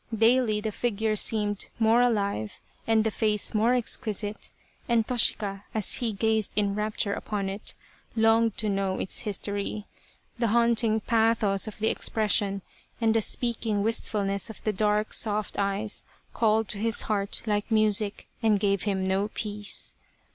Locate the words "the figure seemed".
0.61-1.67